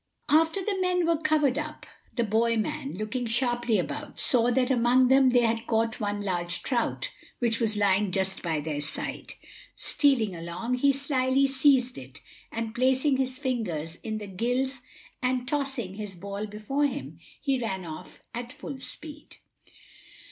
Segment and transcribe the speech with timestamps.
[0.29, 5.09] After the men were covered up, the boy man, looking sharply about, saw that among
[5.09, 9.33] them they had caught one large trout, which was lying just by their side.
[9.75, 12.19] Stealing along, he slyly seized it,
[12.51, 14.79] and placing his fingers in the gills
[15.21, 19.35] and tossing his ball before him, he ran off at full speed.